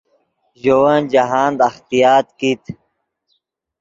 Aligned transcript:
ژے 0.61 0.73
ون 0.81 1.01
جاہند 1.11 1.57
اختیاط 1.69 2.27
کیت 2.37 2.63